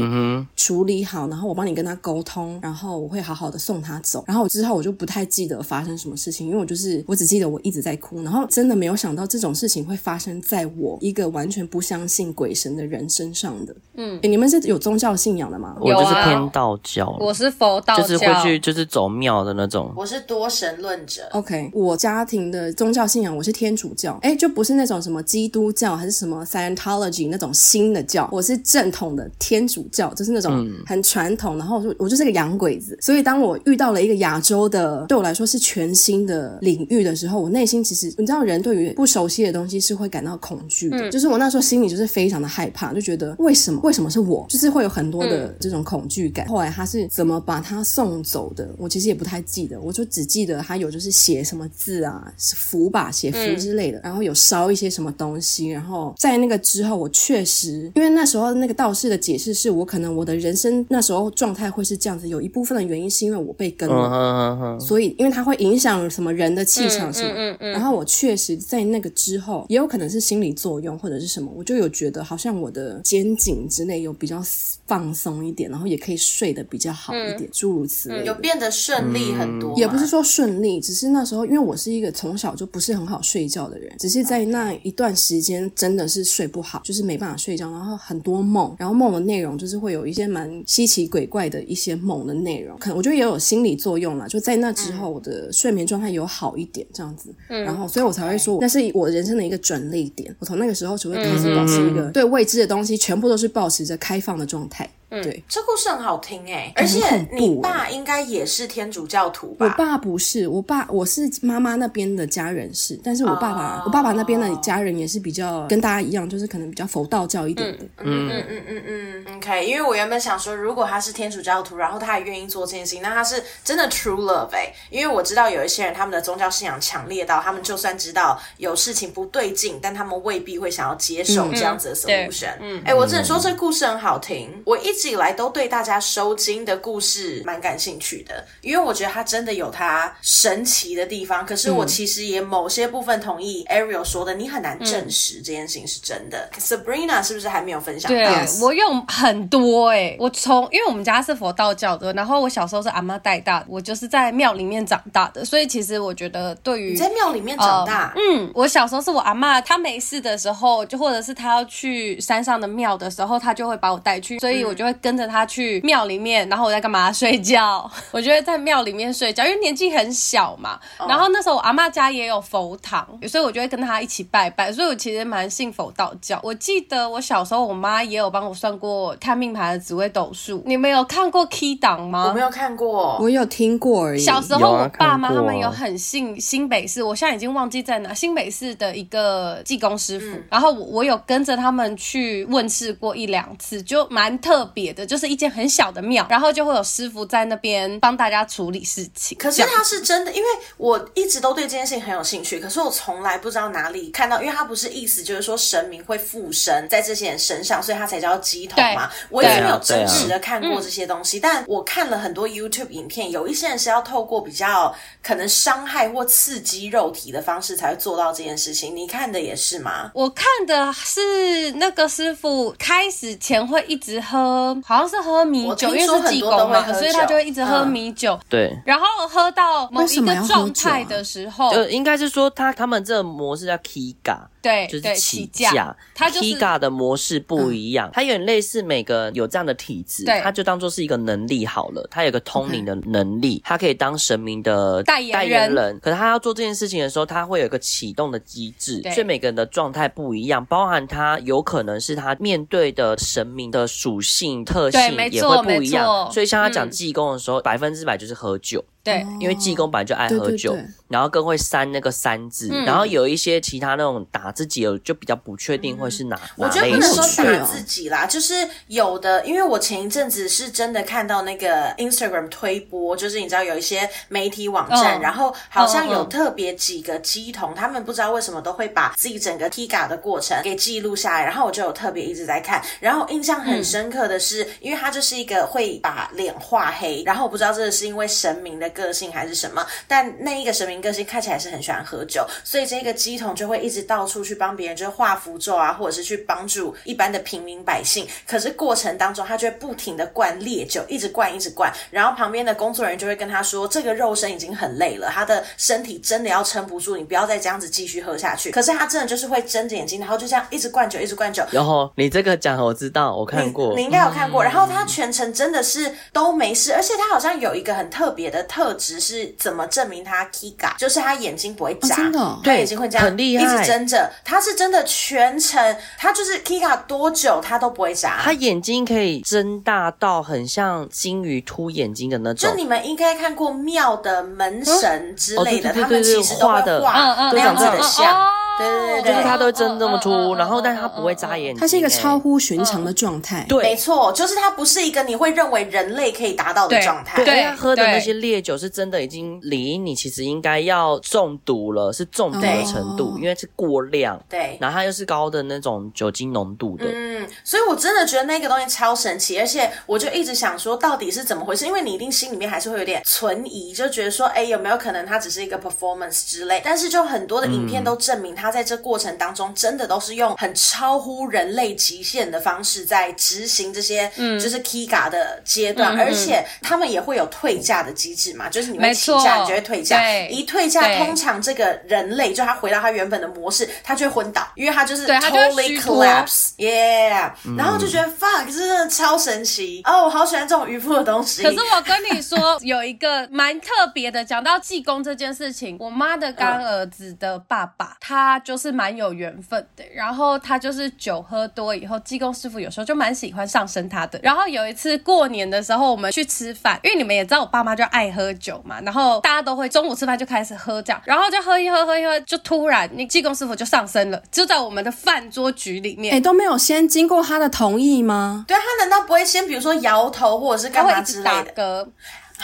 [0.56, 13.76] 处理好，然后我帮你跟他沟通，然后我会好好的送他走。”然后之后我就不太记得发生什么事情，因为我就是我只记得我一直在哭，然后真的没有想到这种事情会发生在我一个完全不相信鬼神的人身上的。
[13.98, 15.76] 嗯，诶，你们是有宗教信仰的吗？
[15.78, 19.92] 我就是偏道教，我是佛道教，就是会去就是走庙的那种。
[19.94, 21.22] 我是多神论者。
[21.32, 31.58] OK，我家庭的宗教信仰我是天主教，哎，就不是那种什么基督教还是什么 Scientology 那种新的教，我是正统的天主教，就是那种很传统。
[31.58, 41.08] 然后我就我就是个洋鬼子，所以当我遇到了一个亚洲的，对我来说是全新的领域的时候，我内心其实你知道，人对于不熟悉的东西是会感到恐惧的。
[41.08, 46.46] 嗯、就是我那时候心里就是非常的害怕，就觉得为什么为什么是我，就是会有很多的这种恐惧感。
[46.46, 55.68] 嗯、后来他是怎么把他送走的，我其实也不太记得，我就只记得他有就是写什么字啊，符吧，写符之类的，嗯、然后有烧一些什么东西。
[55.68, 74.42] 然后在那个之后，我确实因为那时候那个道士的解释是我可能我的人生那时候状态会是这样子，有一部分的原因是因为我被跟了，所以因为它会影响什么人的气场什么，然后我确实在那个之后，也有可能是心理作用或者是什么，我就有觉得好像我的肩颈之内有比较
[74.86, 79.76] 放松一点，然后也可以睡得比较好一点，诸、嗯、如此类、嗯，有变得顺利很多。
[79.76, 104.88] 也不是说顺利，只是那时候因为我是一个从小就不是很好睡觉的人，只是在那一段时间真的是睡不好，就是没办法睡觉，然后很多梦，然后梦的内容就是会有一些蛮稀奇鬼怪的一些梦的内容，可能我觉得也有心理作用啦，就在那之后我的睡眠状态有好一点这样子，嗯、然后所以我才会说那是我人生的一个转捩点，我从那个时候就会开始保持一个对未知的东西全部都是保持着开放的状态。
[105.10, 107.00] 嗯，对，这故事很好听哎，而且
[107.32, 109.66] 你爸应该也是天主教徒吧？
[109.66, 113.86] 我爸不是，我爸我是妈妈那边的家人是，但是我爸爸、oh.
[113.86, 117.84] 我爸爸那边的家人也是比较跟大家一样，就是可能比较佛道教一点的。
[117.98, 118.82] 嗯嗯嗯嗯
[119.26, 132.54] 嗯 OK，因为我原本想说，如果他是天主教徒，然后他也愿意做这件事情，那他是真的 true love 哎，因为我知道有一些人他们的宗教信仰强烈到，他们就算知道有事情不对劲，但他们未必会想要接受这样子的 solution。
[132.60, 141.44] 嗯，哎，我只能说这故事很好听，我一直以来都对大家收金的故事蛮感兴趣的，因为我觉得它真的有它神奇的地方。
[141.46, 146.48] 可是我其实也某些部分同意 Ariel 说的，你很难证实这件事情是真的。
[146.52, 148.10] 嗯、Sabrina 是不是还没有分享？
[148.10, 148.26] 对.
[148.60, 165.80] 我用很多哎、欸，我从因为我们家是佛道教的，然后我小时候是阿妈带大的，我就是在庙里面长大的，所以其实我觉得对于你在庙里面长大，呃，嗯，我小时候是我阿妈，她没事的时候，就或者是她要去山上的庙的时候，她就会把我带去，所以我就会跟着他去。
[165.80, 167.12] 庙里面，然后我在干嘛？
[167.12, 167.88] 睡觉。
[168.10, 170.78] 我觉得在庙里面睡觉，因为年纪很小嘛。
[171.08, 174.72] 然后那时候我阿妈家也有佛堂，所以我就会跟他一起拜拜。
[174.72, 176.40] 所以我其实蛮信佛道教。
[176.42, 180.62] 我记得我小时候，我妈也有帮我算过看命盘的紫微斗数。
[180.66, 182.28] 你们有看过 Key 档吗？
[182.28, 184.20] 我没有看过，我有听过而已。
[184.20, 188.12] 小时候我爸妈他们有很信新北市，我现在已经忘记在哪。
[188.12, 195.46] 新北市的一个技工师傅，嗯、然后我有跟着他们去问事过一两次，就蛮特别的，就是一间。
[195.56, 199.38] 很小的庙，然后就会有师傅在那边帮大家处理事情。
[199.38, 202.58] 可是他是真的，因为我一直都对这件事情很有兴趣。
[202.58, 209.08] 可是我从来不知道哪里看到，因为他不是意思就是说神明会附身在这些人身上，所以他才叫鸡头嘛。
[209.30, 218.94] 我一直没有真实的看过这些东西，但我看了很多 YouTube 影片，有一些人是要透过比较可能伤害或刺激肉体的方式才会做到这件事情。
[218.94, 220.10] 你看的也是吗？
[220.12, 225.46] 我看的是那个师傅开始前会一直喝，好像是喝。
[225.46, 228.34] 米酒，因为是济公嘛，所以他就会一直喝米酒。
[228.34, 234.38] 嗯、对，然后喝到某一个状态的时候，就应该是说他他们这个模式叫 Kiga。
[234.66, 235.96] 对就是起价价。
[236.14, 245.32] 它就是 Kiga 的模式不一样，嗯、它有点类似每个有这样的体质，它就当做是一个能力好了，它有个通灵的能力，它可以当神明的代言人。
[245.32, 255.00] 代言人可是他要做这件事情的时候，他会有一个启动的机制，所以每个人的状态不一样，包含他有可能是他面对的神明的属性特性
[255.30, 258.84] 也会不一样，所以像他讲济公的时候，百分之百就是喝酒。
[259.06, 266.36] 对，因为济公本来就爱喝酒，对对对，然后更会三那个三字，嗯、然后有一些其他那种打自己，就比较不确定会是哪。
[266.56, 288.90] 我觉得不能说打自己啦，就是有的，因为我前一阵子是真的看到那个 Instagram 推播，就是你知道有一些媒体网站，哦、然后好像有特别几个乩童，哦、他们不知道为什么都会把自己整个 Tiga 的过程给记录下来，然后我就有特别一直在看，然后印象很深刻的是，嗯、因为他就是一个会把脸画黑，然后我不知道这个是因为神明的。
[288.96, 289.86] 个性还是什么？
[290.08, 298.26] 但那一个神明个性看起来是很喜欢喝酒，所以这个鸡童就会一直到处去帮别人，就是画符咒啊，或者是去帮助一般的平民百姓。
[298.48, 301.92] 可是过程当中，他就会不停的灌烈酒，一直灌，一直灌。
[302.10, 311.62] 然后旁边的工作人员就会跟他说：“这个肉身已经很累了，他的身体真的要撑不住，你不要再这样子继续喝下去。”可是他真的就是会睁着眼睛，然后就这样一直灌酒，一直灌酒。
[311.70, 314.62] 然后你这个讲我知道，我看过，你，你应该有看过。
[314.62, 318.85] 嗯、然后他全程真的是都没事，而且他好像有一个很特别的特。
[318.86, 320.96] 特质是怎么证明他 Kiga？
[320.96, 324.30] 就是他眼睛不会眨，真的，他眼睛会这样，很厉害，一直睁着。
[324.44, 328.38] 他是真的全程，他就是 Kiga 多久他都不会眨。
[328.40, 332.70] 他眼睛可以睁大到很像金鱼凸眼睛的那种。
[332.70, 338.48] 就你们应该看过庙的门神之类的，他们其实都会画那样子的像。
[338.78, 343.64] 对对对，就是他都会睁这么粗，然后但是他不会眨眼睛，他是一个超乎寻常的状态。
[343.68, 347.44] 对，没错，就是他不是一个你会认为人类可以达到的状态。
[347.44, 354.40] 对，他喝的那些烈酒是真的已经离你其实应该要中毒了，是中毒的程度，因为是过量。
[354.48, 357.06] 对，然后它又是高的那种酒精浓度的。
[357.08, 366.80] 嗯，所以我真的觉得那个东西超神奇，而且我就一直想说到底是怎么回事，因为你一定心里面还是会有点存疑，就觉得说，哎，有没有可能它只是一个 performance 之类？
[366.84, 369.66] 但是就很多的影片都证明他在这过程当中。
[369.76, 391.62] 真的都是用很超乎人类极限的方式在执行这些，嗯，就是 Kiga 的阶段，嗯、而且他们也会有退价的机制嘛，就是你会起价，你就会退价，一退价，通常这个人类就他回到他原本的模式，他就会昏倒，因为他就是 totally collapse，yeah，、嗯、然后就觉得 fuck，真的超神奇哦，我好喜欢这种渔夫的东西。
[391.62, 399.36] 可是我跟你说， 有一个蛮特别的，讲到济公这件事情，我妈的干儿子的爸爸，嗯、他就是蛮有。
[399.36, 404.40] 缘分的，然后他就是酒喝多以后，济公师傅有时候就蛮喜欢上身他的。
[404.42, 418.64] 然后有一次过年的时候，我们去吃饭，因为你们也知道我爸妈就爱喝酒嘛，然后大家都会中午吃饭就开始喝这样，然后就喝一喝喝一喝，就突然那济公师傅就上身了，就在我们的饭桌局里面，哎，都没有先经过他的同意吗？
[418.66, 422.08] 对，他难道不会先比如说摇头或者是干嘛之类的？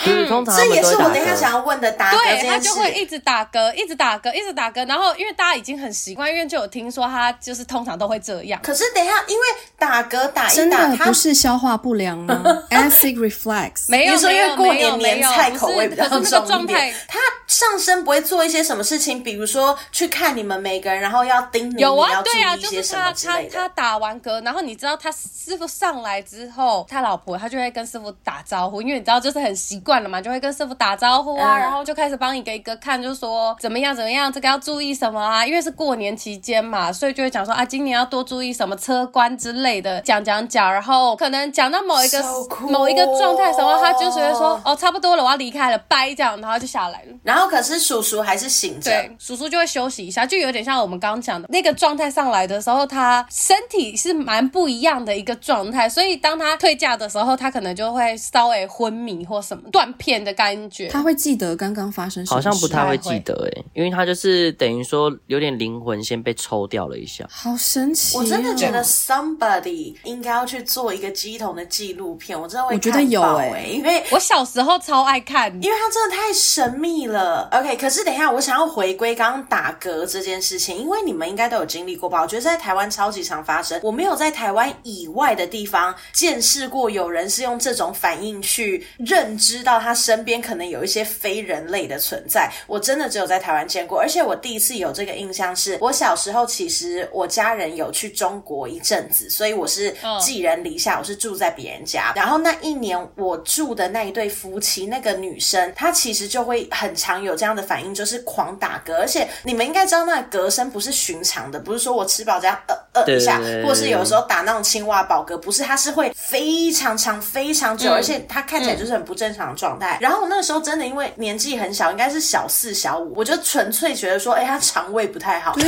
[0.04, 2.16] 嗯，这也是我等一下想要问的答案。
[2.16, 4.86] 对，他就会一直打嗝，一直打嗝，一直打嗝。
[4.88, 8.60] 然后因为大家已经很习惯，因为就有听说他就是通常都会这样。
[8.62, 9.44] 可是等一下，因为
[9.78, 12.42] 打嗝打一打，真的不是消化不良吗？
[12.70, 13.84] Acid reflux。
[13.88, 16.94] 没有，说因为过年年菜口味比较重一点。
[17.06, 30.72] 他上身不会做一些什么事情，比如说去看你们每个人，然后要盯你，有啊，要注意啊，就是他他他打完嗝，然后你知道他师傅上来之后，他老婆他就会跟师傅打招呼，因为你知道就是很习惯了嘛，就会跟师傅。
[30.82, 35.46] 打招呼啊，然后就开始帮一个一个看，就说怎么样怎么样，这个要注意什么啊？
[35.46, 42.70] 因为是过年期间嘛，所以就会讲说啊，今年要多注意什么车关之类的，讲讲讲，然后可能讲到某一个 So cool.
[42.70, 47.14] 某一个状态的时候，他就觉得说哦，差不多了，我要离开了，拜这样，然后就下来了。
[47.22, 60.86] 然后可是叔叔还是醒着，对，叔叔就会休息一下，就有点像我们刚刚讲的那个状态上来的时候，他身体是蛮不一样的一个状态，所以当他退驾的时候，他可能就会稍微昏迷或什么断片的感觉。
[60.88, 62.36] 他会记得刚刚发生什么？
[62.36, 67.26] 好像不太会记得欸，因为他就是等于说有点灵魂先被抽掉了一下。
[67.30, 68.16] 好神奇！
[68.16, 72.74] 我真的觉得 somebody 应该要去做一个鸡童的纪录片，我真的会。
[72.74, 77.48] 我觉得有诶，因为我小时候超爱看，因为它真的太神秘了。
[77.52, 82.20] OK，可是等一下，我想要回归刚刚打嗝这件事情，因为你们应该都有经历过吧？
[82.20, 92.50] 我觉得在台湾超级常发生，我没有在台湾以外的地方见识过有人是用这种反应去认知知道他身边可能有一些非人类的存在。
[92.66, 102.12] 我真的只有在台湾见过，而且我第一次有这个印象是，我小时候其实我家人有去中国一阵子，所以我是寄人篱下，我是住在别人家。
[102.16, 119.98] 然后那一年我住的那一对夫妻，那个女生她其实就会很常有这样的反应，就是狂打嗝，而且你们应该知道那个嗝声不是寻常的，不是说我吃饱这样呃呃一下，或者是有时候打那种青蛙饱嗝，不是，它是会非常长非常久，而且它看起来就是很不正常的状态。
[120.00, 125.62] 然后我那个时候真的因为年纪很小，应该是小四小五，我就纯粹觉得说，哎，他肠胃不太好，就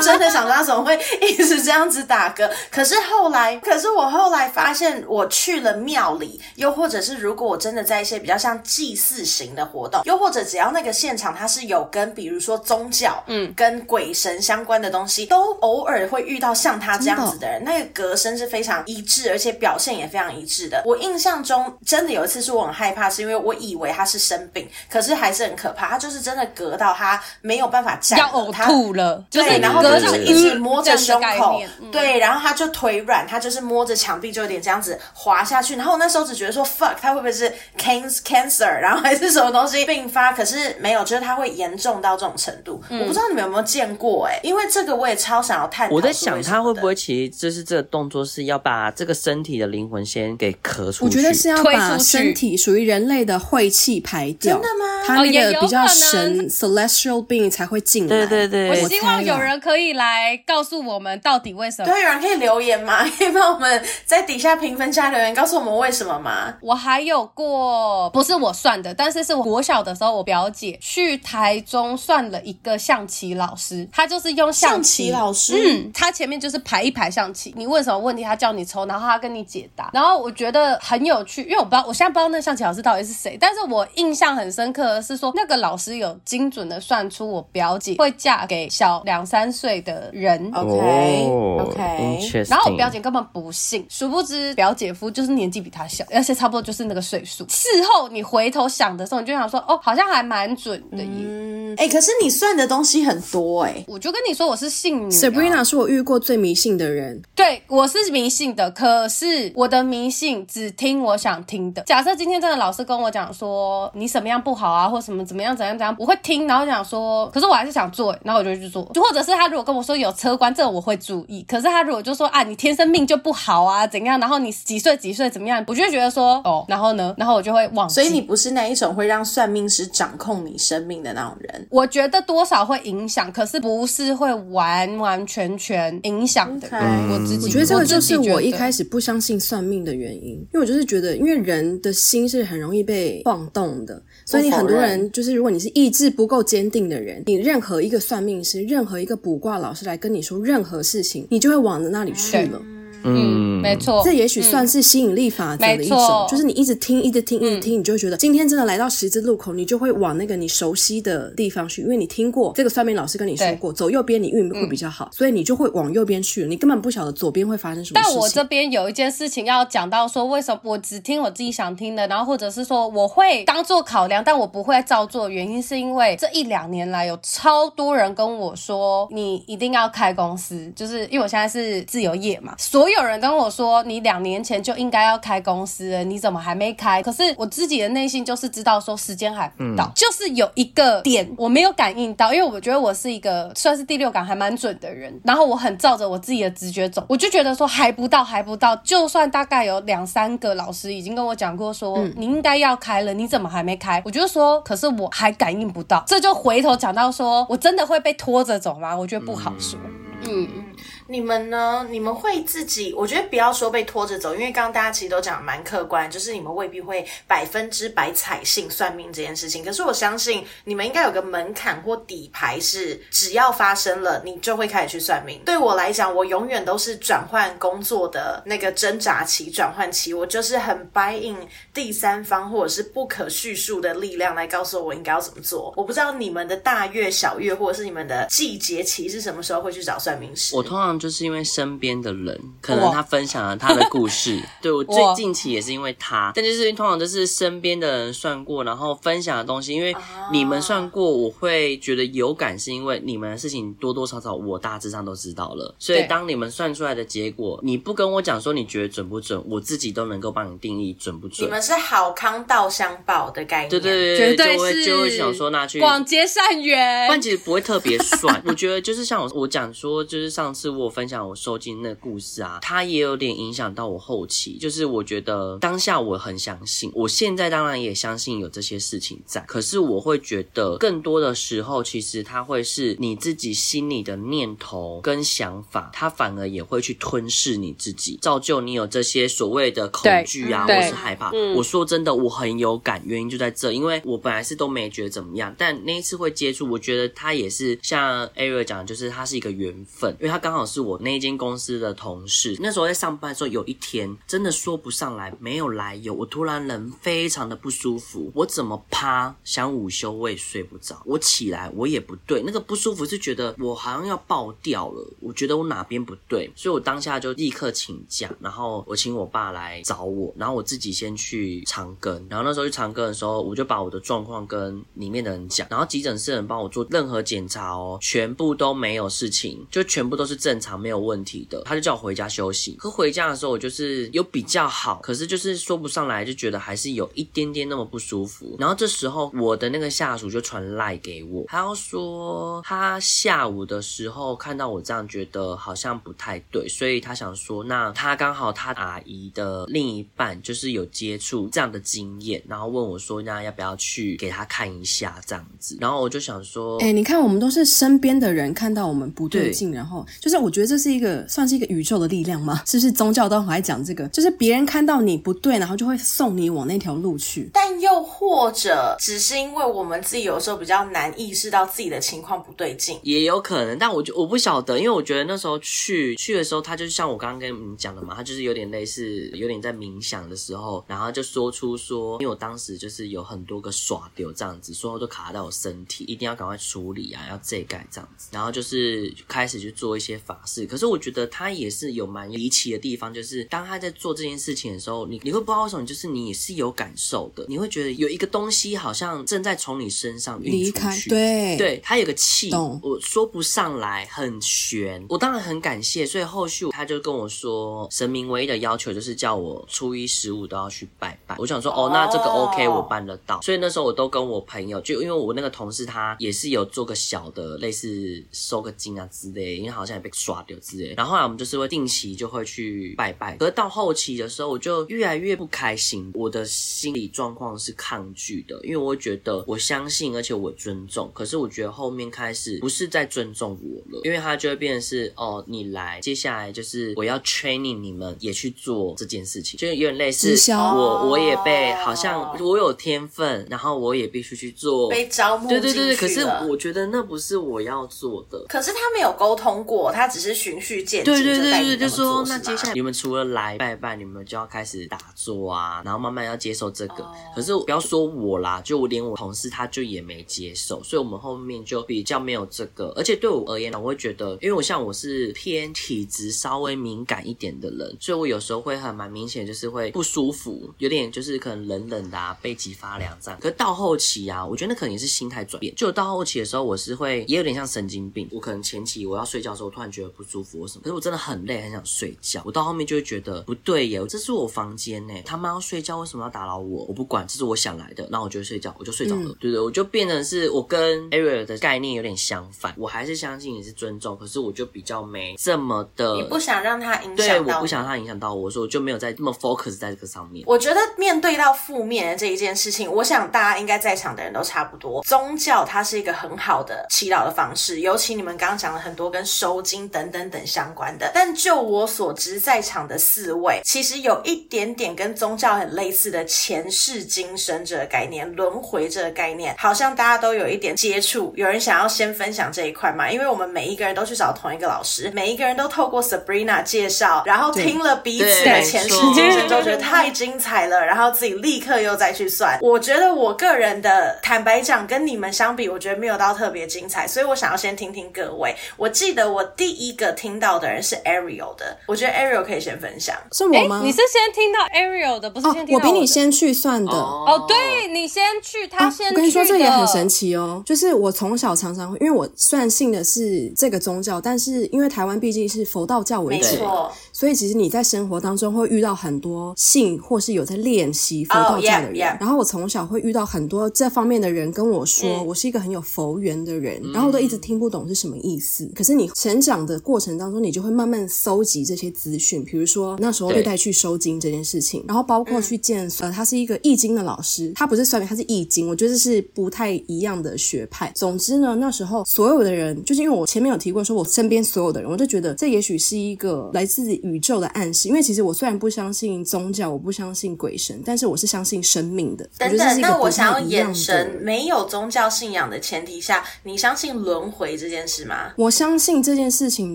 [0.00, 2.50] 真的想说他怎么会一直这样子打嗝。
[2.70, 20.82] 可是后来，可是我后来发现，我去了庙里，又或者是如果我真的在一些比较像祭祀型的活动，又或者只要那个现场它是有跟比如说宗教，嗯，跟鬼神相关的东西，都偶尔会遇到像他这样子的人，那个隔声是非常一致，而且表现也非常一致的。
[20.84, 40.32] 我印象中真的有一次是我很害怕，是因为我以为他是生病，可是还是很可怕，他就是真的隔到他没有办法站，要呕吐了，对，就是然后就是一直摸着胸口，嗯、对，然后他就腿软，他就是摸着墙壁就有点这样子滑下去，然后我那时候只觉得说 fuck，他会不会是 cancer，然后还是什么东西并发？
[40.32, 45.94] 可是没有，就是他会严重到这种程度，嗯、我不知道你们有没有见过哎、欸，因为这个我也超想要探讨。
[45.94, 54.54] 我在想他会不会其实就是这个动作是要把这个身体的灵魂先给咳出去，我觉得是要把身体属于人类的晦气排掉。
[54.54, 54.84] 真的吗？
[55.06, 58.08] 他那个比较神、哦、celestial being 才会进来。
[58.08, 61.90] 对对对，我希望有人可以来告诉我们到底为什么。
[61.90, 63.04] 对，有人可以留言吗？
[63.18, 66.54] 可以帮我们在底下评分加留言，告诉我们为什么吗？
[66.60, 79.90] 我还有过，不是我算的，但是是我国小的时候，我表姐去台中算了一个象棋老师，他就是用象棋，象棋老师，嗯，他前面就是排一排象棋，你问什么问题，他叫你抽，然后他跟你解答。
[79.92, 90.50] 然后我觉得很有趣，因为我不知道，我现在不知道那个象棋老师到底是谁，但是我印象很深刻的是说，那个老师有精准的算出我表姐会嫁给小两三岁的人。
[90.54, 91.26] OK
[91.60, 97.44] OK，然后我表姐根本不信，殊不知表姐夫就是年纪比她小，而且差不多就是那个岁数。
[97.46, 101.08] 事后你回头想的时候，你就想说，哦，好像还蛮准的耶。
[101.08, 105.08] 嗯，哎、欸，可是你算的东西很多哎、欸，我就跟你说我是信女、啊。
[105.08, 111.82] Sabrina 是我遇过最迷信的人，对，我是迷信的，可是我的迷信只听我想听的。
[111.82, 118.90] 假设今天真的老师跟我讲说你什么样不好啊，或什么怎么样怎样怎样，我会听，然后讲说，可是我还是想做，然后我就去做。
[118.94, 121.44] 就或者是他如果跟我说有车关，这我会注意。
[121.46, 127.94] 可是他如果就说啊，你天生命就不好啊，怎样，然后你几岁几岁怎么样，我就会觉得说哦，然后呢，然后我就会忘记。
[127.94, 131.66] 所以你不是那一种会让算命师掌控你生命的那种人。
[131.70, 136.68] 我觉得多少会影响，可是不是会完完全全影响的。
[136.68, 137.12] Okay.
[137.12, 152.62] 我自己，我觉得这个就是我一开始不相信算命的原因，因为我就是觉得，因为人的心是很容易被晃动的，所以你很多人就是，如果你是意志不够坚定的人，你任何一个算命师、任何一个卜卦老师来跟你说任何事情，你就会往那里去了。
[153.02, 166.46] 嗯，没错，这也许算是吸引力法则的一种，嗯、就是你一直听，一直听，一直听，嗯、你就会觉得今天真的来到十字路口，你就会往那个你熟悉的地方去，因为你听过这个算命老师跟你说过，走右边你运会比较好，嗯、所以你就会往右边去。
[166.46, 168.14] 你根本不晓得左边会发生什么事情。
[168.14, 175.28] 但我这边有一件事情要讲到，说为什么我只听我自己想听的，然后或者是说我会当做考量，但我不会照做。
[175.28, 183.60] 原因是因为这一两年来有超多人跟我说，你一定要开公司，就是因为我现在是自由业嘛，所有人跟我说。
[183.60, 187.02] 说你两年前就应该要开公司了，你怎么还没开？
[187.02, 198.74] 可是我自己的内心就是知道说时间还不到，嗯、就是有一个点我没有感应到，因为我觉得我是一个算是第六感还蛮准的人，然后我很照着我自己的直觉走，我就觉得说还不到，还不到。
[198.76, 204.00] 就算大概有两三个老师已经跟我讲过说、嗯、你应该要开了，你怎么还没开？
[204.06, 206.02] 我就说，可是我还感应不到。
[206.06, 208.96] 这就回头讲到说我真的会被拖着走吗？
[208.96, 209.78] 我觉得不好说。
[210.22, 210.48] 嗯。
[210.56, 210.64] 嗯
[211.10, 211.84] 你们呢？
[211.90, 212.94] 你们会自己？
[212.94, 219.64] 我觉得不要说被拖着走，因为刚刚大家其实都讲蛮客观，就是你们未必会百分之百采信算命这件事情。
[219.64, 225.40] 可是我相信你们应该有个门槛或底牌，是只要发生了，你就会开始去算命。
[225.44, 231.36] 对我来讲，我永远都是转换工作的那个挣扎期、转换期，我就是很 buy in
[231.74, 235.74] 第三方或者是不可叙述的力量来告诉我应该要怎么做。
[235.76, 240.54] 我不知道你们的大月、小月，或者是你们的季节期是什么时候会去找算命师？
[240.54, 249.96] 我通常就是因为身边的人，可能他分享了他的故事， 对我最近期也是因为他，但就是通常都是身边的人算过，然后分享的东西，因为
[250.30, 261.48] 你们算过，我会觉得有感，是因为你们的事情多多少少我大致上都知道了，所以当你们算出来的结果，你不跟我讲说你觉得准不准，我自己都能够帮你定义准不准。
[261.48, 268.42] 你们是好康道相报的概念，对对对，绝对是就会就会想说那去广结善缘，但其实不会特别算。
[268.44, 274.58] 我觉得就是像我我讲说，就是上次我分享我收金那个故事啊，它也有点影响到我后期。
[274.58, 291.30] 就是我觉得当下我很相信，我现在当然也相信有这些事情在，可是我会觉得更多的时候，其实它会是你自己心里的念头跟想法，它反而也会去吞噬你自己，造就你有这些所谓的恐惧啊，或是害怕。
[291.30, 302.56] 嗯、我说真的，我很有感，原因就在这，因为我本来是都没觉得怎么样，但那一次会接触，我觉得他也是像 Ariel 讲的，就是他是一个缘分，因为他刚好是我那间公司的同事。
[302.60, 332.76] 那时候在上班的时候，有一天真的说不上来，没有来由，我突然人非常的不舒服，我怎么趴想午休我也睡不着，我起来我也不对，那个不舒服是觉得我好像要爆掉了，我觉得我哪边不对，所以我当下就立刻请假，然后我请我爸来找我，然后我自己先去长庚，然后那时候去长庚的时候，我就把我的状况跟里面的人讲，然后急诊室的人帮我做任何检查哦，全部都没有事情，就全部都是正常没有问题的，他就叫我回家休息。
[332.78, 338.56] 可回家的时候，我就是有比较好，可是就是说不上来，就觉得还是有一点点那么不舒服。
[338.58, 355.76] 然后这时候我的那个下属就传赖给我，他要说他下午的时候看到我这样，觉得好像不太对，所以他想说，那他刚好他阿姨的另一半就是有接触这样的经验，然后问我说，那要不要去给他看一下这样子？
[355.80, 362.62] 然后我就想说，哎、欸，你看我们都是身边的人看到我们不对劲，对然后就是我觉得这是一个算是一个宇宙的力量吗？
[362.66, 364.08] 是不是宗教都很爱讲这个？
[364.08, 367.48] 就是别人看到你不对，然后就会送你往那条路去。
[367.52, 373.78] 但又或者只是因为我们自己有时候比较难意识到自己的情况不对劲，也有可能。
[373.78, 390.66] 但我就我不晓得，因为我觉得那时候去去的时候，他就像我刚刚跟你们讲的嘛，他就是有点类似，有点在冥想的时候，然后就说出说，因为我当时就是有很多个耍丢这样子，所有都卡在我身体，一定要赶快处理啊，要这盖这样子，然后就是开始去做一些法事。
[390.66, 405.04] 可是我觉得他也是有蛮离奇的地方，就是当他在做这件事情的时候，你你会不知道为什么，就是你也是有感受的，你会觉得有一个东西好像正在从你身上运出去，对，对，他有个气，懂我说不上来，很悬。
[405.08, 411.36] 我当然很感谢，所以后续他就跟我说，神明唯一的要求就是叫我初一十五都要去拜拜。
[411.38, 413.40] 我想说，哦，那这个 OK，我办得到。
[413.42, 420.94] 所以那时候我都跟我朋友，就因为我那个同事他也是有做个小的类似收个金啊之类，因为好像也被刷掉之类。
[420.96, 423.36] 然后后来我们就是会定期就会去拜拜。
[423.36, 431.10] 可是到后期的时候，我就越来越不开心，我的心理状况是抗拒的，因为我觉得我相信，而且我尊重。
[431.12, 445.48] 可是我觉得后面开始不是在尊重我了，因为他就会变成是哦，你来，接下来就是我要 training 你们也去做这件事情，就有点类似我我也被好像我有天分，然后我也必须去做被招募。
[445.48, 448.44] 对对对对，可是我觉得那不是我要做的。
[448.48, 451.12] 可是他没有沟通过，他只是循序渐进。
[451.12, 457.06] 对对对对，就说那接下来你们除了来拜拜，你们就要开始打坐啊，然后慢慢要接受这个。
[457.34, 462.92] 可是不要说我啦，就我连我同事他就也没接受，所以我们后面就比较没有这个。
[462.96, 473.40] 而且对我而言呢，我会觉得，因为我像我是偏体质稍微敏感一点的人，所以我有时候会很蛮明显，就是会不舒服，有点就是可能冷冷的啊，背脊发凉这样。
[473.40, 475.74] 可是到后期啊，我觉得那可能也是心态转变。
[475.74, 478.28] 就到后期的时候，我是会也有点像神经病。
[478.30, 482.42] 我可能前期我要睡觉的时候，我突然觉得不舒服或什么，可是我真的很累，很想睡觉。
[482.44, 486.84] 我到后面就会觉得不对耶，这是我房间呢，他妈要睡觉，为什么要打扰我？
[486.86, 489.22] 我不管，这是我想来的，那我就睡觉，我就睡着了。
[489.24, 492.74] 嗯、对对，我就变成是我跟 Ariel 的概念有点相反。
[492.76, 500.44] 我还是相信你是尊重，可是我就比较没这么的，你不想让他影响到，对，我不想让他影响到我，所以我就没有在这么 focus 在这个上面。
[500.46, 505.02] 我觉得面对到负面的这一件事情，我想大家应该在场的人都差不多。
[505.02, 511.10] 宗教它是一个很好的祈祷的方式，尤其你们刚刚讲了很多跟收金等等等等相关的。
[511.12, 521.32] 但就我所知，在场的四位其实有一点点跟宗教很类似的前世今生这个概念、轮回这个概念，好像大家都有一点接触。
[521.36, 523.10] 有人想要先分享这一块嘛？
[523.10, 532.58] 因为我们每一个人都去找同一个老师，每一个人都透过 Sabrina 介绍，然后听了彼此的前世今生，都觉得太精彩了，然后自己立刻又再去算。
[532.62, 538.54] 我觉得我个人的坦白讲，跟你们相比，我觉得没有到特别精彩，所以我想要先听听各位。
[538.76, 543.16] 我记得我第一个听到的人是 Ariel 的，我觉得 Ariel 可以先分享。
[543.32, 543.80] 是我吗？
[543.84, 545.78] 你是先听到 Ariel 的，不是先听到我？
[545.78, 546.92] 哦，我比你先去算的。
[546.92, 549.04] 哦，哦，对，你先去，他先去。
[549.04, 550.62] 啊，我跟你说，这也很神奇哦。
[550.66, 556.92] 就是我从小常常会，因为我算信的是这个宗教，但是因为台湾毕竟是佛道教为主，没错。
[557.20, 561.88] 所以其实你在生活当中会遇到很多信或是有在练习佛道教的人。
[561.88, 562.16] Oh, yeah, yeah.
[562.18, 568.64] 然后我从小会遇到很多这方面的人跟我说，嗯、我是一个很有佛缘的人，然后我都一直听不懂是什么意思。
[568.64, 580.90] 嗯、可是你成长的过程当中，你就会慢慢搜集这些资讯，比如说那时候被带去收经这件事情，然后包括去见、嗯、呃，他是一个易经的老师，他不是算命，他是易经，我觉得这是不太一样的学派。
[580.96, 587.88] 总之呢，那时候所有的人，就是因为我前面有提过，说我身边所有的人，我就觉得这也许是一个来自宇宙的暗示。
[587.88, 592.28] 因为其实我虽然不相信宗教，我不相信鬼神，但是我是相信生命的。
[592.38, 598.32] 等等，那我想要眼神，没有宗教信仰的前提下，你相信轮回这件事吗？
[598.36, 599.74] 我相信这件事情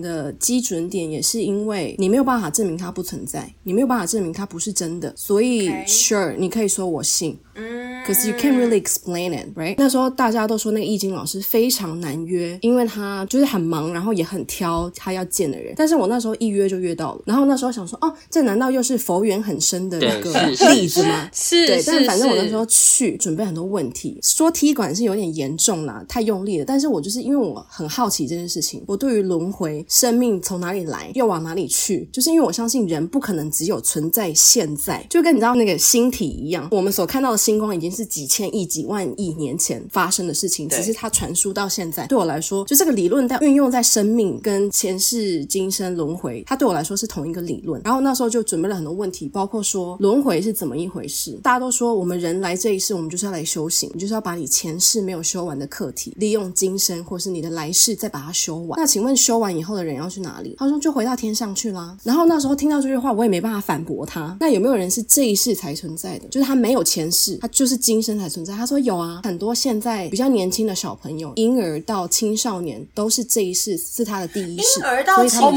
[0.00, 7.38] 的基准点也是因为你没有办法证明它不存在，你没有办法证明它不是真的，所以 Sure，你可以说我信。
[7.58, 9.74] 嗯，，cause you can't really explain it, right？
[9.78, 15.72] 那时候大家都说那个易经老师非常难约，因为他就是很忙，然后也很挑他要见的人。
[15.74, 20.32] 但是我那时候一约就约到了，然后那时候想说，哦，这难道又是佛缘很深的一个
[20.72, 21.28] 例子吗？
[21.34, 21.82] 是，对。
[21.86, 26.64] 但反正我那时候去准备很多问题，说踢馆是有点严重啦，太用力了。
[26.64, 37.36] 但是我就是因为我很好奇这件事情，我对于轮回、生命从哪里来又往哪里去，就是因为我相信人不可能只有存在现在，就跟你知道那个星体一样，我们所看到的。
[37.46, 42.04] 星光已经是几千亿、几万亿年前发生的事情，只是它传输到现在。
[42.08, 47.80] 对我来说，就这个理论在运用在生命跟前世今生轮回，它对我来说是同一个理论。
[47.82, 51.32] 然后那时候就准备了很多问题，包括说轮回是怎么一回事。
[51.42, 58.78] 大家都说我们人来这一世，我们就是要来修行，就是要把你前世没有修完的课题，利用今生或是你的来世再把它修完。
[58.78, 60.54] 那请问修完以后的人要去哪里？
[60.58, 61.96] 他说就回到天上去啦。
[62.02, 64.36] 然后那时候听到这句话，我也没办法反驳他。
[64.38, 66.28] 那有没有人是这一世才存在的？
[66.28, 67.36] 就是他没有前世。
[67.36, 68.54] 他就是今生才存在。
[68.54, 75.50] 他说有啊，很多现在比较年轻的小朋友，婴儿到青少年都是这一世是他的第一世，婴儿到青少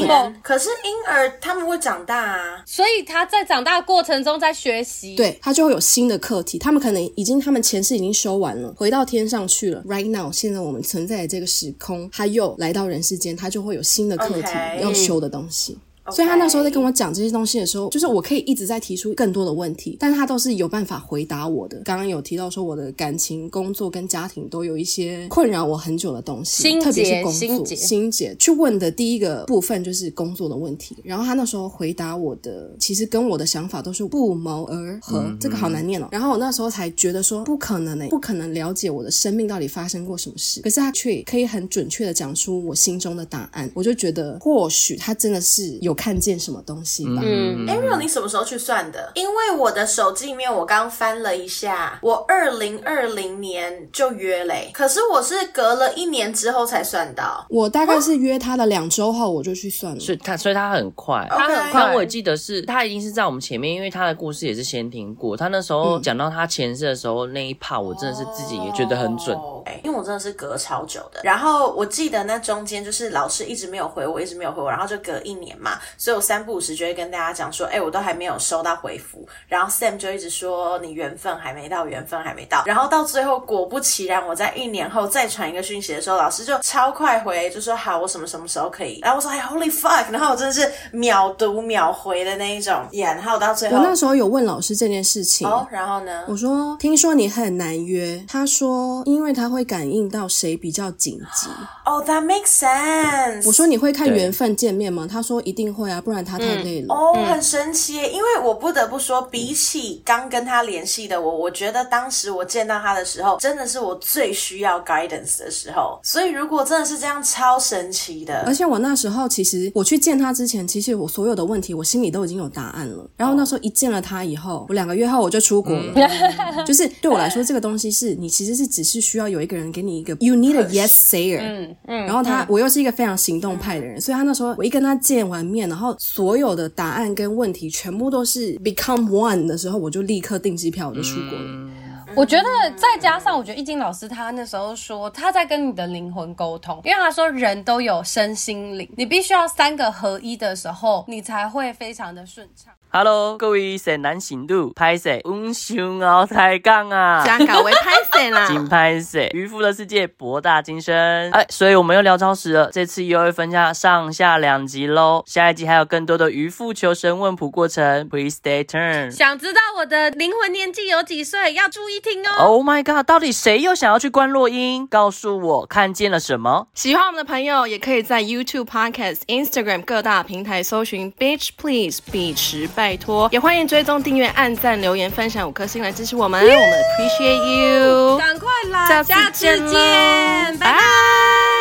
[0.00, 6.58] 年，可是婴儿他们会长大啊，所以他在长大过程中在学习，对，他就会有新的课题。
[6.58, 9.82] 他们可能已经他们前世已经修完了，回到天上去了。
[9.84, 15.76] Right now，现在我们存在的这个时空，他又来到人世间，他就会有新的课题.要修的东西。
[16.10, 21.78] 所以他那时候在跟我讲这些东西的时候，就是我可以一直在提出更多的问题，但是他都是有办法回答我的。
[21.84, 27.32] 刚刚有提到说我的感情、工作跟家庭都有一些困扰我很久的东西，心，特别是工作。
[27.32, 28.36] 心结，心结。
[28.38, 35.24] 去问的第一个部分就是工作的问题，然后他那时候回答我的，其实跟我的想法都是不谋而合。
[35.40, 36.08] 这个好难念哦。
[36.10, 43.70] 然后我那时候才觉得说不可能诶，不可能了解我的生命到底发生过什么事，可是他却可以很准确的讲出我心中的答案。
[43.74, 47.04] 我就觉得或许他真的是有看见什么东西。
[47.04, 47.20] 吧。
[47.24, 49.10] 嗯，Ariel，你什么时候去算的？
[49.16, 57.44] 因为我的手机里面我刚翻了一下，我二零二零年就约嘞，可是我是隔了一年之后才算到。
[57.50, 61.94] 我大概是约他的两周后我就去算了，所以他所以他很快，他很快。
[61.94, 65.36] 我也记得是他已经是在我们前面，因为他的故事也是先听过。
[65.36, 69.36] 他那时候讲到他前世的时候那一 part，我真的是自己也觉得很准，
[69.82, 71.20] 因为我真的是隔超久的。
[71.24, 76.78] 然后我记得那中间就是老师一直没有回我，一直没有回我，然后就隔一年嘛，所以我三不五时。
[76.78, 89.00] 就会跟大家讲说，哎、欸，我都还没有收到回复，然后 Sam 就一直说你缘分还没到，缘分还没到，然后到最后果不其然，我在一年后再传一个讯息的时候，老师就超快回，就说好，我什么什么时候可以？
[89.02, 90.08] 然后我说哎，Holy fuck！
[90.12, 101.48] 然后我真的是秒读秒回的那一种，yeah, 然后到最后，我那时候有问老师这件事情，哦，然后呢，我说听说你很难约，他说因为他会感应到谁比较紧急。
[101.84, 103.44] 哦，oh, that makes sense。
[103.48, 105.08] 我说你会看缘分见面吗？
[105.10, 106.94] 他说一定会啊，不然他太累了。
[106.94, 115.98] 嗯、哦，很神奇耶，因为我不得不说，比起刚跟他联系的我，我觉得当时我见到他的时候，真的是我最需要 guidance 的时候。
[116.02, 118.42] 所以如果真的是这样，超神奇的。
[118.46, 123.08] 而且我那时候其实我去见他之前，其实我所有的问题，我心里都已经有答案了。
[123.16, 125.92] 然后那时候一见了他以后，我两个月后我就出国了。
[125.94, 131.40] 嗯、 就是对我来说，这个东西是你其实是只是需要有一个人给你一个 you need a yes sayer。
[131.40, 132.04] 嗯嗯。
[132.04, 132.58] 然后他我。
[132.58, 141.70] 我又是一个非常行动派的人，所以他那时候我一跟他见完面，然后所有的答案跟问题全部都是 become one 的时候，我就立刻订机票，我就出国了。
[142.16, 152.72] 我觉得再加上，我觉得易经老师他那时候说他在跟你的灵魂沟通，因为他说人都有身心灵，你必须要三个合一的时候，你才会非常的顺畅。
[152.90, 169.10] Hello，各位善男信女，拍摄温馨哦，抬杠啊，想搞为拍摄啦， 紧拍摄，渔夫的世界博大精深，哎，所以我们又聊超时了，这次又会分下上下两集喽，下一集还有更多的渔夫求生问卜过程，Please stay tuned。
[169.10, 171.52] 想知道我的灵魂年纪有几岁？
[171.52, 172.36] 要注意听哦。
[172.38, 174.86] Oh my god，到底谁又想要去观落音？
[174.86, 176.68] 告诉我看见了什么？
[176.72, 182.66] 喜欢我们的朋友也可以在 YouTube、Podcast、Instagram 各大平台搜寻 Bitch Please 比池。
[182.78, 190.72] 拜托，也欢迎追踪、订阅、按赞、留言、分享五颗星来支持我们，我们 appreciate you，赶快来，下次见，拜。
[190.72, 191.57] 拜。